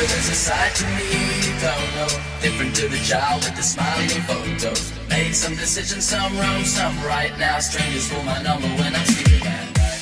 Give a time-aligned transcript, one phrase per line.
[0.00, 1.04] mother is a side to me
[1.46, 2.08] you don't know.
[2.40, 4.92] Different to the child with the smiling photos.
[5.08, 7.36] Made some decisions, some wrong, some right.
[7.38, 10.00] Now strangers for my number when I'm sleeping at night.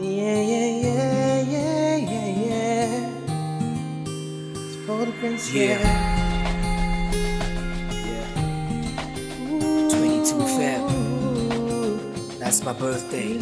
[0.00, 3.10] Yeah, yeah, yeah, yeah, yeah, yeah.
[4.56, 4.76] It's
[5.20, 5.80] Prince, Yeah.
[5.80, 6.13] yeah.
[12.54, 13.36] That's my birthday.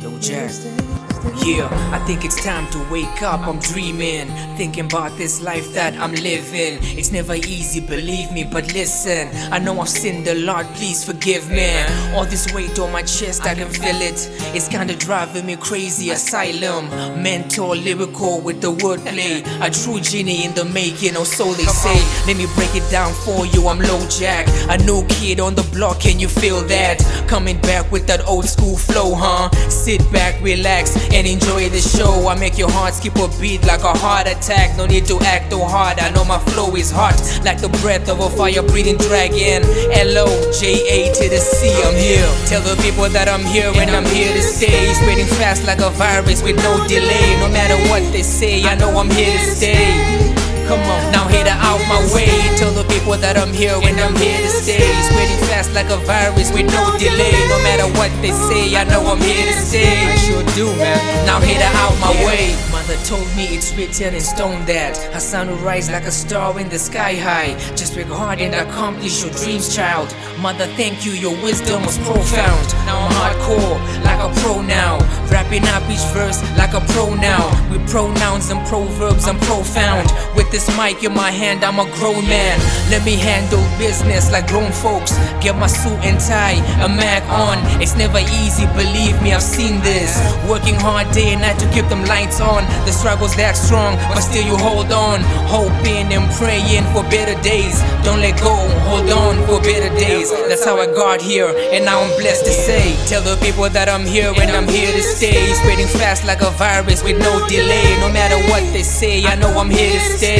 [0.00, 1.03] Lojac.
[1.44, 3.46] Yeah, I think it's time to wake up.
[3.46, 6.78] I'm dreaming, thinking about this life that I'm living.
[6.98, 9.28] It's never easy, believe me, but listen.
[9.52, 11.70] I know I've sinned a lot, please forgive me.
[12.14, 14.28] All this weight on my chest, I can feel it.
[14.54, 16.10] It's kinda driving me crazy.
[16.10, 16.88] Asylum,
[17.22, 19.44] mental, lyrical with the wordplay.
[19.60, 22.00] A true genie in the making, or so they say.
[22.26, 23.68] Let me break it down for you.
[23.68, 26.00] I'm Lojac, a new kid on the block.
[26.00, 26.98] Can you feel that?
[27.28, 29.50] Coming back with that old school flow, huh?
[29.68, 32.26] Sit back, relax, and enjoy the show.
[32.28, 34.76] I make your heart skip a beat like a heart attack.
[34.76, 35.98] No need to act too hard.
[36.00, 39.62] I know my flow is hot, like the breath of a fire breathing dragon.
[39.94, 41.70] L O J A to the C.
[41.86, 42.26] I'm here.
[42.46, 44.92] Tell the people that I'm here and I'm here to stay.
[44.94, 47.38] Spreading fast like a virus with no delay.
[47.38, 50.33] No matter what they say, I know I'm here to stay.
[50.66, 52.32] Come on, now hit it out my way.
[52.56, 54.80] Tell the people that I'm here and I'm here to stay.
[55.04, 57.36] Spreading fast like a virus with no delay.
[57.52, 60.08] No matter what they say, I know I'm here to stay.
[60.08, 61.26] I sure do, man.
[61.26, 62.56] Now hit it out my way.
[62.72, 66.58] Mother told me it's written in stone that a sun will rise like a star
[66.58, 67.52] in the sky high.
[67.76, 70.14] Just work hard and accomplish your dreams, child.
[70.40, 72.66] Mother, thank you, your wisdom was profound.
[72.88, 74.98] Now I'm hardcore, like a pro now.
[75.30, 77.44] Wrapping up each verse like a pro now.
[77.70, 80.08] With pronouns and proverbs, I'm profound.
[80.36, 82.62] With this mic in my hand, I'm a grown man.
[82.86, 85.18] Let me handle business like grown folks.
[85.42, 87.58] Get my suit and tie, a mag on.
[87.82, 90.14] It's never easy, believe me, I've seen this.
[90.46, 92.62] Working hard day and night to keep them lights on.
[92.86, 95.26] The struggle's that strong, but still you hold on.
[95.50, 97.82] Hoping and praying for better days.
[98.06, 98.54] Don't let go,
[98.86, 100.30] hold on for better days.
[100.46, 102.94] That's how I got here, and now I'm blessed to say.
[103.10, 105.50] Tell the people that I'm here and I'm here to stay.
[105.58, 107.90] Spreading fast like a virus with no delay.
[107.98, 108.53] No matter what
[108.94, 110.38] say, I know I'm here to stay.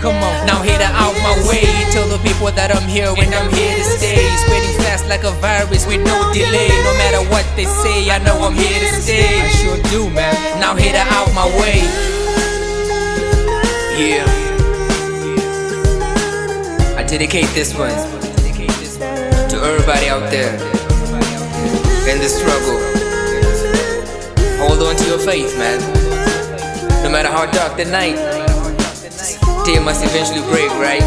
[0.00, 1.68] Come on, now hit it out my way.
[1.92, 4.24] Tell the people that I'm here and I'm here to stay.
[4.40, 6.72] Spreading fast like a virus with no delay.
[6.88, 9.44] No matter what they say, I know I'm here to stay.
[9.44, 10.32] I sure do, man.
[10.56, 11.84] Now hit it out my way.
[14.00, 14.24] Yeah.
[16.96, 17.92] I dedicate this one
[19.52, 20.56] to everybody out there
[22.08, 22.80] in the struggle.
[24.56, 26.07] Hold on to your faith, man.
[27.02, 28.16] No matter how dark the night,
[29.64, 31.02] day must eventually break, right?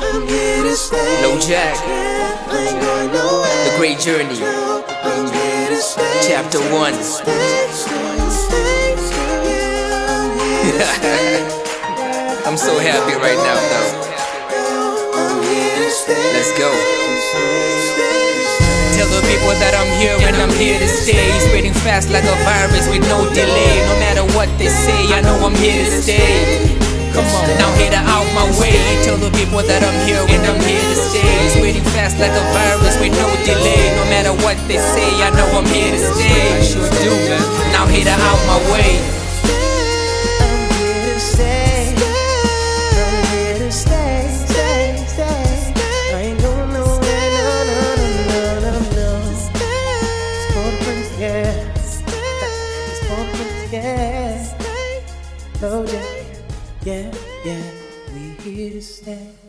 [0.00, 1.22] I'm here to stay.
[1.24, 1.76] Lojac,
[2.52, 3.64] Ain't going nowhere.
[3.64, 6.20] The Great Journey, I'm here to stay.
[6.28, 6.94] Chapter 1.
[7.02, 7.32] Stay,
[7.72, 10.04] stay, stay, stay.
[10.06, 12.44] I'm here to stay.
[12.46, 14.12] I'm so happy right now, though.
[15.16, 16.20] I'm here to stay.
[16.36, 16.68] Let's go.
[18.92, 21.32] Tell the people that I'm here and I'm here to stay.
[21.40, 23.00] Spreading fast like a virus with.
[23.08, 23.31] No
[25.52, 26.78] I'm here to stay.
[27.12, 28.72] Come on, now hit get out my way.
[29.04, 31.48] Tell the people that I'm here and I'm here to stay.
[31.52, 33.92] Spreading fast like a virus with no delay.
[34.00, 36.56] No matter what they say, I know I'm here to stay.
[36.56, 37.12] I sure do.
[37.76, 38.96] Now hit out my way.
[40.40, 41.92] I'm here to stay.
[42.96, 44.12] I'm here to stay.
[53.72, 54.31] Yeah.
[55.64, 56.02] Oh yeah,
[56.82, 57.14] yeah,
[57.44, 57.62] yeah,
[58.12, 59.41] we here to stay.